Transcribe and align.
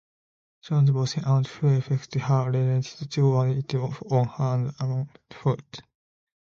Jon's 0.63 0.89
bossy 0.89 1.21
aunt, 1.27 1.45
who 1.45 1.67
expects 1.77 2.11
her 2.15 2.49
relatives 2.49 3.05
to 3.07 3.37
wait 3.37 3.75
on 3.75 3.93
her 4.09 4.23
hand 4.31 4.73
and 4.79 5.07
foot. 5.29 5.83